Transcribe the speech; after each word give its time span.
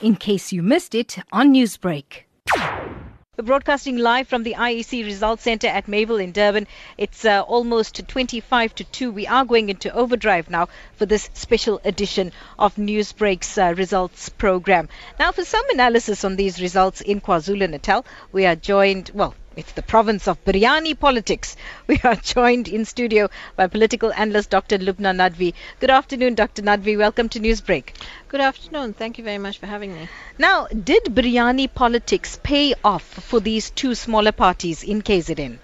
in 0.00 0.16
case 0.16 0.52
you 0.52 0.62
missed 0.62 0.94
it 0.94 1.18
on 1.32 1.52
Newsbreak. 1.52 2.24
We're 3.38 3.44
broadcasting 3.44 3.98
live 3.98 4.26
from 4.26 4.42
the 4.42 4.54
IEC 4.54 5.04
Results 5.04 5.44
Centre 5.44 5.68
at 5.68 5.86
Mayville 5.86 6.16
in 6.16 6.32
Durban. 6.32 6.66
It's 6.96 7.24
uh, 7.24 7.42
almost 7.42 8.08
25 8.08 8.74
to 8.74 8.82
2. 8.82 9.12
We 9.12 9.28
are 9.28 9.44
going 9.44 9.68
into 9.68 9.94
overdrive 9.94 10.50
now 10.50 10.68
for 10.96 11.06
this 11.06 11.30
special 11.34 11.80
edition 11.84 12.32
of 12.58 12.74
Newsbreak's 12.74 13.56
uh, 13.56 13.74
results 13.76 14.28
program. 14.28 14.88
Now, 15.20 15.30
for 15.30 15.44
some 15.44 15.70
analysis 15.70 16.24
on 16.24 16.34
these 16.34 16.60
results 16.60 17.00
in 17.00 17.20
KwaZulu 17.20 17.70
Natal, 17.70 18.04
we 18.32 18.44
are 18.44 18.56
joined, 18.56 19.12
well, 19.14 19.36
it's 19.58 19.72
the 19.72 19.82
province 19.82 20.28
of 20.28 20.42
biryani 20.44 20.96
politics. 20.96 21.56
We 21.88 21.98
are 22.04 22.14
joined 22.14 22.68
in 22.68 22.84
studio 22.84 23.28
by 23.56 23.66
political 23.66 24.12
analyst 24.12 24.50
Dr. 24.50 24.78
Lubna 24.78 25.12
Nadvi. 25.20 25.52
Good 25.80 25.90
afternoon, 25.90 26.36
Dr. 26.36 26.62
Nadvi. 26.62 26.96
Welcome 26.96 27.28
to 27.30 27.40
Newsbreak. 27.40 27.88
Good 28.28 28.40
afternoon. 28.40 28.92
Thank 28.92 29.18
you 29.18 29.24
very 29.24 29.38
much 29.38 29.58
for 29.58 29.66
having 29.66 29.94
me. 29.94 30.08
Now, 30.38 30.68
did 30.68 31.06
biryani 31.06 31.74
politics 31.74 32.38
pay 32.40 32.74
off 32.84 33.02
for 33.02 33.40
these 33.40 33.70
two 33.70 33.96
smaller 33.96 34.30
parties 34.30 34.84
in 34.84 35.02
KZN? 35.02 35.58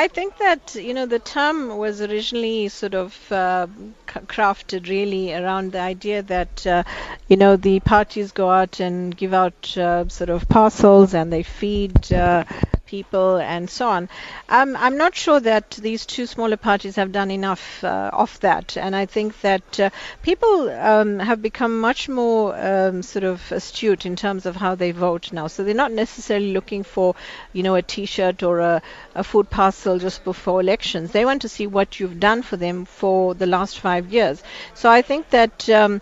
I 0.00 0.08
think 0.08 0.38
that 0.38 0.76
you 0.76 0.94
know 0.94 1.04
the 1.04 1.18
term 1.18 1.76
was 1.76 2.00
originally 2.00 2.68
sort 2.68 2.94
of 2.94 3.14
uh, 3.30 3.66
crafted 4.06 4.88
really 4.88 5.34
around 5.34 5.72
the 5.72 5.80
idea 5.80 6.22
that 6.22 6.66
uh, 6.66 6.84
you 7.28 7.36
know 7.36 7.56
the 7.56 7.80
parties 7.80 8.32
go 8.32 8.50
out 8.50 8.80
and 8.80 9.14
give 9.14 9.34
out 9.34 9.76
uh, 9.76 10.08
sort 10.08 10.30
of 10.30 10.48
parcels 10.48 11.12
and 11.12 11.30
they 11.30 11.42
feed 11.42 12.10
uh, 12.14 12.44
people 12.90 13.36
and 13.36 13.70
so 13.70 13.88
on. 13.88 14.08
Um, 14.48 14.76
I'm 14.76 14.96
not 14.96 15.14
sure 15.14 15.40
that 15.40 15.70
these 15.70 16.04
two 16.06 16.26
smaller 16.26 16.56
parties 16.56 16.96
have 16.96 17.12
done 17.12 17.30
enough 17.30 17.84
uh, 17.84 18.10
of 18.12 18.38
that, 18.40 18.76
and 18.76 18.96
I 18.96 19.06
think 19.06 19.40
that 19.42 19.80
uh, 19.80 19.90
people 20.22 20.68
um, 20.70 21.18
have 21.20 21.40
become 21.40 21.80
much 21.80 22.08
more 22.08 22.56
um, 22.58 23.02
sort 23.02 23.24
of 23.24 23.52
astute 23.52 24.06
in 24.06 24.16
terms 24.16 24.46
of 24.46 24.56
how 24.56 24.74
they 24.74 24.90
vote 24.90 25.32
now. 25.32 25.46
So 25.46 25.62
they're 25.62 25.74
not 25.74 25.92
necessarily 25.92 26.52
looking 26.52 26.82
for, 26.82 27.14
you 27.52 27.62
know, 27.62 27.76
a 27.76 27.82
T-shirt 27.82 28.42
or 28.42 28.58
a, 28.58 28.82
a 29.14 29.22
food 29.22 29.48
parcel 29.50 29.98
just 29.98 30.24
before 30.24 30.60
elections. 30.60 31.12
They 31.12 31.24
want 31.24 31.42
to 31.42 31.48
see 31.48 31.66
what 31.66 32.00
you've 32.00 32.18
done 32.18 32.42
for 32.42 32.56
them 32.56 32.84
for 32.84 33.34
the 33.34 33.46
last 33.46 33.78
five 33.78 34.12
years. 34.12 34.42
So 34.74 34.90
I 34.90 35.02
think 35.02 35.30
that 35.30 35.68
um, 35.70 36.00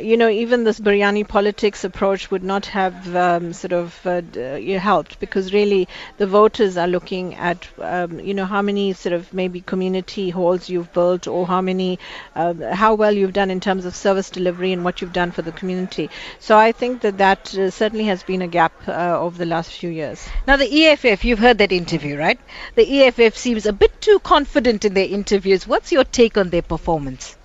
you 0.00 0.16
know, 0.16 0.28
even 0.28 0.64
this 0.64 0.80
biryani 0.80 1.26
politics 1.26 1.84
approach 1.84 2.30
would 2.30 2.42
not 2.42 2.66
have 2.66 3.14
um, 3.14 3.52
sort 3.52 3.72
of 3.72 3.98
uh, 4.04 4.20
uh, 4.36 4.78
helped 4.78 5.20
because 5.20 5.52
really 5.52 5.86
the 6.18 6.26
voters 6.26 6.76
are 6.76 6.88
looking 6.88 7.34
at, 7.36 7.68
um, 7.80 8.18
you 8.18 8.34
know, 8.34 8.44
how 8.44 8.60
many 8.62 8.92
sort 8.92 9.12
of 9.12 9.32
maybe 9.32 9.60
community 9.60 10.30
halls 10.30 10.68
you've 10.68 10.92
built 10.92 11.28
or 11.28 11.46
how 11.46 11.60
many, 11.60 11.98
uh, 12.34 12.74
how 12.74 12.94
well 12.94 13.12
you've 13.12 13.32
done 13.32 13.50
in 13.50 13.60
terms 13.60 13.84
of 13.84 13.94
service 13.94 14.28
delivery 14.28 14.72
and 14.72 14.84
what 14.84 15.00
you've 15.00 15.12
done 15.12 15.30
for 15.30 15.42
the 15.42 15.52
community. 15.52 16.10
So 16.40 16.58
I 16.58 16.72
think 16.72 17.02
that 17.02 17.18
that 17.18 17.54
uh, 17.56 17.70
certainly 17.70 18.06
has 18.06 18.24
been 18.24 18.42
a 18.42 18.48
gap 18.48 18.72
uh, 18.88 19.18
over 19.20 19.38
the 19.38 19.46
last 19.46 19.70
few 19.70 19.90
years. 19.90 20.26
Now, 20.48 20.56
the 20.56 20.86
EFF, 20.86 21.24
you've 21.24 21.38
heard 21.38 21.58
that 21.58 21.70
interview, 21.72 22.18
right? 22.18 22.40
The 22.74 23.02
EFF 23.04 23.36
seems 23.36 23.66
a 23.66 23.72
bit 23.72 24.00
too 24.00 24.18
confident 24.18 24.84
in 24.84 24.94
their 24.94 25.08
interviews. 25.08 25.66
What's 25.66 25.92
your 25.92 26.04
take 26.04 26.36
on 26.36 26.50
their 26.50 26.62
performance? 26.62 27.36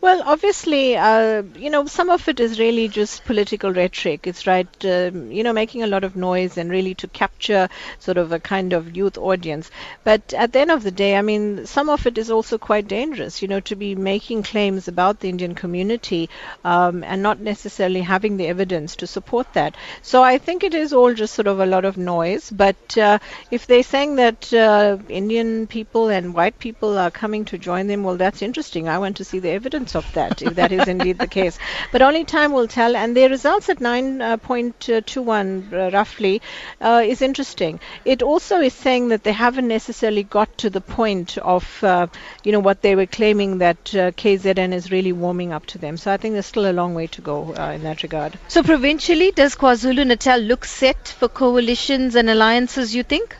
Well, 0.00 0.22
obviously, 0.24 0.96
uh, 0.96 1.42
you 1.56 1.68
know, 1.70 1.86
some 1.86 2.10
of 2.10 2.28
it 2.28 2.38
is 2.38 2.60
really 2.60 2.86
just 2.86 3.24
political 3.24 3.72
rhetoric. 3.72 4.26
It's 4.26 4.46
right, 4.46 4.68
um, 4.84 5.32
you 5.32 5.42
know, 5.42 5.52
making 5.52 5.82
a 5.82 5.86
lot 5.88 6.04
of 6.04 6.14
noise 6.14 6.56
and 6.58 6.70
really 6.70 6.94
to 6.96 7.08
capture 7.08 7.68
sort 7.98 8.16
of 8.16 8.30
a 8.30 8.38
kind 8.38 8.72
of 8.72 8.96
youth 8.96 9.18
audience. 9.18 9.70
But 10.04 10.32
at 10.34 10.52
the 10.52 10.60
end 10.60 10.70
of 10.70 10.82
the 10.84 10.90
day, 10.92 11.16
I 11.16 11.22
mean, 11.22 11.66
some 11.66 11.88
of 11.88 12.06
it 12.06 12.18
is 12.18 12.30
also 12.30 12.56
quite 12.56 12.86
dangerous, 12.86 13.42
you 13.42 13.48
know, 13.48 13.58
to 13.60 13.74
be 13.74 13.94
making 13.96 14.44
claims 14.44 14.86
about 14.86 15.18
the 15.20 15.28
Indian 15.28 15.54
community 15.54 16.28
um, 16.64 17.02
and 17.02 17.22
not 17.22 17.40
necessarily 17.40 18.02
having 18.02 18.36
the 18.36 18.46
evidence 18.46 18.96
to 18.96 19.06
support 19.06 19.52
that. 19.54 19.76
So 20.02 20.22
I 20.22 20.38
think 20.38 20.62
it 20.62 20.74
is 20.74 20.92
all 20.92 21.14
just 21.14 21.34
sort 21.34 21.48
of 21.48 21.58
a 21.58 21.66
lot 21.66 21.84
of 21.84 21.96
noise. 21.96 22.50
But 22.50 22.96
uh, 22.96 23.18
if 23.50 23.66
they're 23.66 23.82
saying 23.82 24.16
that 24.16 24.52
uh, 24.52 24.98
Indian 25.08 25.66
people 25.66 26.08
and 26.10 26.34
white 26.34 26.58
people 26.58 26.96
are 26.98 27.10
coming 27.10 27.44
to 27.46 27.58
join 27.58 27.86
them, 27.88 28.04
well, 28.04 28.16
that's 28.16 28.42
interesting. 28.42 28.88
I 28.88 28.98
want 28.98 29.16
to 29.16 29.24
see 29.24 29.38
the 29.40 29.50
evidence 29.50 29.85
of 29.94 30.10
that, 30.14 30.42
if 30.42 30.54
that 30.56 30.72
is 30.72 30.88
indeed 30.88 31.18
the 31.18 31.26
case. 31.26 31.58
But 31.92 32.02
only 32.02 32.24
time 32.24 32.52
will 32.52 32.66
tell. 32.66 32.96
And 32.96 33.16
their 33.16 33.28
results 33.28 33.68
at 33.68 33.78
9.21 33.78 35.72
uh, 35.72 35.76
uh, 35.76 35.90
roughly 35.90 36.42
uh, 36.80 37.02
is 37.04 37.22
interesting. 37.22 37.80
It 38.04 38.22
also 38.22 38.60
is 38.60 38.74
saying 38.74 39.08
that 39.08 39.22
they 39.22 39.32
haven't 39.32 39.68
necessarily 39.68 40.22
got 40.22 40.58
to 40.58 40.70
the 40.70 40.80
point 40.80 41.38
of, 41.38 41.84
uh, 41.84 42.06
you 42.44 42.52
know, 42.52 42.60
what 42.60 42.82
they 42.82 42.96
were 42.96 43.06
claiming 43.06 43.58
that 43.58 43.94
uh, 43.94 44.10
KZN 44.12 44.72
is 44.72 44.90
really 44.90 45.12
warming 45.12 45.52
up 45.52 45.66
to 45.66 45.78
them. 45.78 45.96
So 45.96 46.12
I 46.12 46.16
think 46.16 46.32
there's 46.32 46.46
still 46.46 46.70
a 46.70 46.72
long 46.72 46.94
way 46.94 47.06
to 47.08 47.20
go 47.20 47.54
uh, 47.54 47.72
in 47.72 47.82
that 47.84 48.02
regard. 48.02 48.38
So 48.48 48.62
provincially, 48.62 49.30
does 49.30 49.54
KwaZulu 49.54 50.06
Natal 50.06 50.38
look 50.40 50.64
set 50.64 51.08
for 51.08 51.28
coalitions 51.28 52.14
and 52.14 52.30
alliances, 52.30 52.94
you 52.94 53.02
think? 53.02 53.36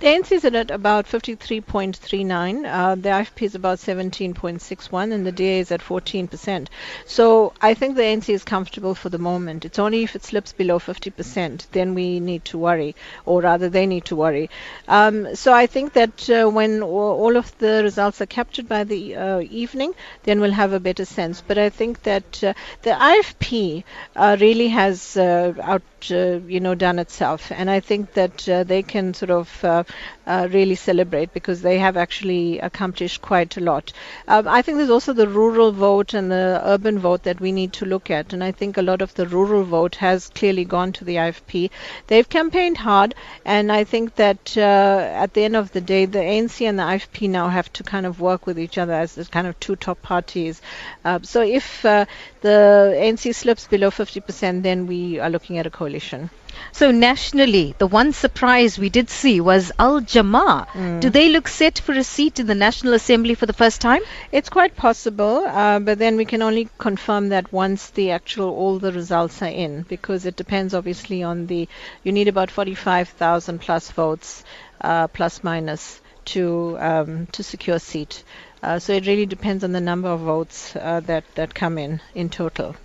The 0.00 0.06
ANC 0.06 0.32
is 0.32 0.46
at 0.46 0.70
about 0.70 1.04
53.39. 1.04 2.64
Uh, 2.64 2.94
the 2.94 3.10
IFP 3.10 3.42
is 3.42 3.54
about 3.54 3.76
17.61, 3.76 5.12
and 5.12 5.26
the 5.26 5.30
DA 5.30 5.58
is 5.58 5.70
at 5.70 5.82
14%. 5.82 6.68
So 7.04 7.52
I 7.60 7.74
think 7.74 7.96
the 7.96 8.02
ANC 8.04 8.32
is 8.32 8.42
comfortable 8.42 8.94
for 8.94 9.10
the 9.10 9.18
moment. 9.18 9.66
It's 9.66 9.78
only 9.78 10.02
if 10.02 10.16
it 10.16 10.24
slips 10.24 10.54
below 10.54 10.78
50% 10.78 11.66
then 11.72 11.94
we 11.94 12.18
need 12.18 12.46
to 12.46 12.56
worry, 12.56 12.96
or 13.26 13.42
rather 13.42 13.68
they 13.68 13.84
need 13.84 14.06
to 14.06 14.16
worry. 14.16 14.48
Um, 14.88 15.36
so 15.36 15.52
I 15.52 15.66
think 15.66 15.92
that 15.92 16.30
uh, 16.30 16.48
when 16.48 16.82
all 16.82 17.36
of 17.36 17.56
the 17.58 17.82
results 17.82 18.22
are 18.22 18.26
captured 18.26 18.68
by 18.68 18.84
the 18.84 19.16
uh, 19.16 19.40
evening, 19.40 19.92
then 20.22 20.40
we'll 20.40 20.52
have 20.52 20.72
a 20.72 20.80
better 20.80 21.04
sense. 21.04 21.42
But 21.46 21.58
I 21.58 21.68
think 21.68 22.04
that 22.04 22.42
uh, 22.42 22.54
the 22.80 22.92
IFP 22.92 23.84
uh, 24.16 24.38
really 24.40 24.68
has 24.68 25.18
uh, 25.18 25.52
out, 25.60 25.82
you 26.08 26.60
know, 26.60 26.74
done 26.74 26.98
itself, 26.98 27.52
and 27.52 27.68
I 27.70 27.80
think 27.80 28.14
that 28.14 28.38
they 28.66 28.82
can 28.82 29.12
sort 29.12 29.30
of 29.30 29.84
uh, 30.26 30.48
really 30.50 30.74
celebrate 30.74 31.32
because 31.32 31.62
they 31.62 31.78
have 31.78 31.96
actually 31.96 32.58
accomplished 32.60 33.20
quite 33.20 33.56
a 33.56 33.60
lot. 33.60 33.92
Um, 34.28 34.46
I 34.46 34.62
think 34.62 34.78
there's 34.78 34.90
also 34.90 35.12
the 35.12 35.28
rural 35.28 35.72
vote 35.72 36.14
and 36.14 36.30
the 36.30 36.60
urban 36.64 36.98
vote 36.98 37.24
that 37.24 37.40
we 37.40 37.52
need 37.52 37.72
to 37.74 37.86
look 37.86 38.10
at, 38.10 38.32
and 38.32 38.44
I 38.44 38.52
think 38.52 38.76
a 38.76 38.82
lot 38.82 39.02
of 39.02 39.14
the 39.14 39.26
rural 39.26 39.64
vote 39.64 39.96
has 39.96 40.28
clearly 40.28 40.64
gone 40.64 40.92
to 40.92 41.04
the 41.04 41.16
IFP. 41.16 41.70
They've 42.06 42.28
campaigned 42.28 42.78
hard, 42.78 43.14
and 43.44 43.72
I 43.72 43.84
think 43.84 44.14
that 44.16 44.56
uh, 44.56 44.60
at 44.60 45.34
the 45.34 45.44
end 45.44 45.56
of 45.56 45.72
the 45.72 45.80
day, 45.80 46.04
the 46.06 46.18
ANC 46.18 46.66
and 46.68 46.78
the 46.78 46.84
IFP 46.84 47.28
now 47.28 47.48
have 47.48 47.72
to 47.74 47.82
kind 47.82 48.06
of 48.06 48.20
work 48.20 48.46
with 48.46 48.58
each 48.58 48.78
other 48.78 48.92
as 48.92 49.14
the 49.14 49.24
kind 49.24 49.46
of 49.46 49.58
two 49.58 49.76
top 49.76 50.00
parties. 50.02 50.60
Uh, 51.04 51.18
so 51.22 51.42
if 51.42 51.84
uh, 51.84 52.04
the 52.40 52.94
ANC 52.96 53.34
slips 53.34 53.66
below 53.66 53.90
50%, 53.90 54.62
then 54.62 54.86
we 54.86 55.18
are 55.18 55.30
looking 55.30 55.58
at 55.58 55.66
a 55.66 55.70
coalition. 55.70 56.30
So 56.72 56.90
nationally, 56.90 57.74
the 57.78 57.86
one 57.86 58.12
surprise 58.12 58.78
we 58.78 58.90
did 58.90 59.08
see 59.08 59.40
was 59.40 59.72
Al 59.80 60.00
Jama-ah. 60.02 60.66
Mm. 60.74 61.00
Do 61.00 61.08
they 61.08 61.30
look 61.30 61.48
set 61.48 61.78
for 61.78 61.92
a 61.92 62.04
seat 62.04 62.38
in 62.38 62.46
the 62.46 62.54
National 62.54 62.92
Assembly 62.92 63.34
for 63.34 63.46
the 63.46 63.54
first 63.54 63.80
time? 63.80 64.02
It's 64.30 64.50
quite 64.50 64.76
possible, 64.76 65.44
uh, 65.46 65.78
but 65.78 65.98
then 65.98 66.18
we 66.18 66.26
can 66.26 66.42
only 66.42 66.68
confirm 66.76 67.30
that 67.30 67.50
once 67.50 67.88
the 67.88 68.10
actual 68.10 68.50
all 68.50 68.78
the 68.78 68.92
results 68.92 69.40
are 69.40 69.46
in, 69.46 69.86
because 69.88 70.26
it 70.26 70.36
depends 70.36 70.74
obviously 70.74 71.22
on 71.22 71.46
the. 71.46 71.66
You 72.04 72.12
need 72.12 72.28
about 72.28 72.50
45,000 72.50 73.58
plus 73.58 73.90
votes, 73.90 74.44
uh, 74.82 75.06
plus 75.06 75.42
minus, 75.42 76.02
to 76.26 76.76
um, 76.78 77.26
to 77.32 77.42
secure 77.42 77.76
a 77.76 77.80
seat. 77.80 78.22
Uh, 78.62 78.78
so 78.78 78.92
it 78.92 79.06
really 79.06 79.24
depends 79.24 79.64
on 79.64 79.72
the 79.72 79.80
number 79.80 80.10
of 80.10 80.20
votes 80.20 80.76
uh, 80.76 81.00
that 81.06 81.24
that 81.36 81.54
come 81.54 81.78
in 81.78 82.02
in 82.14 82.28
total. 82.28 82.76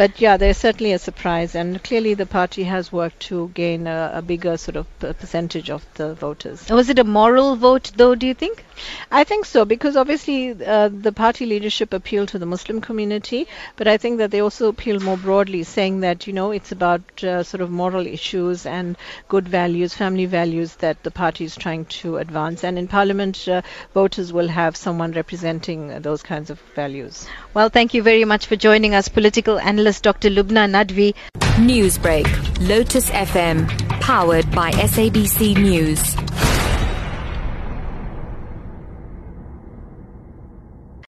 But 0.00 0.18
yeah, 0.18 0.38
there's 0.38 0.56
certainly 0.56 0.94
a 0.94 0.98
surprise, 0.98 1.54
and 1.54 1.84
clearly 1.84 2.14
the 2.14 2.24
party 2.24 2.62
has 2.62 2.90
worked 2.90 3.20
to 3.28 3.50
gain 3.52 3.86
a, 3.86 4.12
a 4.14 4.22
bigger 4.22 4.56
sort 4.56 4.76
of 4.76 4.86
percentage 4.98 5.68
of 5.68 5.84
the 5.96 6.14
voters. 6.14 6.70
Was 6.70 6.88
it 6.88 6.98
a 6.98 7.04
moral 7.04 7.54
vote, 7.56 7.92
though? 7.96 8.14
Do 8.14 8.26
you 8.26 8.32
think? 8.32 8.64
I 9.12 9.24
think 9.24 9.44
so, 9.44 9.66
because 9.66 9.98
obviously 9.98 10.52
uh, 10.64 10.88
the 10.88 11.12
party 11.12 11.44
leadership 11.44 11.92
appealed 11.92 12.28
to 12.28 12.38
the 12.38 12.46
Muslim 12.46 12.80
community, 12.80 13.46
but 13.76 13.88
I 13.88 13.98
think 13.98 14.16
that 14.16 14.30
they 14.30 14.40
also 14.40 14.68
appeal 14.68 15.00
more 15.00 15.18
broadly, 15.18 15.64
saying 15.64 16.00
that 16.00 16.26
you 16.26 16.32
know 16.32 16.50
it's 16.50 16.72
about 16.72 17.22
uh, 17.22 17.42
sort 17.42 17.60
of 17.60 17.70
moral 17.70 18.06
issues 18.06 18.64
and 18.64 18.96
good 19.28 19.46
values, 19.46 19.92
family 19.92 20.24
values 20.24 20.76
that 20.76 21.02
the 21.02 21.10
party 21.10 21.44
is 21.44 21.56
trying 21.56 21.84
to 22.00 22.16
advance, 22.16 22.64
and 22.64 22.78
in 22.78 22.88
Parliament, 22.88 23.46
uh, 23.48 23.60
voters 23.92 24.32
will 24.32 24.48
have 24.48 24.78
someone 24.78 25.12
representing 25.12 26.00
those 26.00 26.22
kinds 26.22 26.48
of 26.48 26.58
values. 26.74 27.28
Well, 27.52 27.68
thank 27.68 27.92
you 27.92 28.02
very 28.02 28.24
much 28.24 28.46
for 28.46 28.56
joining 28.56 28.94
us, 28.94 29.10
political 29.10 29.58
analyst 29.58 29.89
Dr. 29.98 30.28
Lubna 30.28 30.68
Nadvi. 30.68 31.14
Newsbreak, 31.56 32.28
Lotus 32.68 33.08
FM, 33.10 33.66
powered 34.00 34.50
by 34.52 34.70
SABC 34.72 35.56
News. 35.56 36.49